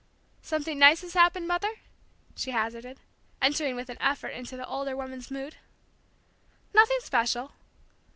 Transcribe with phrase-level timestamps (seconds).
[0.41, 1.71] "Something nice has happened, Mother?"
[2.35, 2.99] she hazarded,
[3.39, 5.57] entering with an effort into the older woman's mood.
[6.73, 7.51] "Nothing special."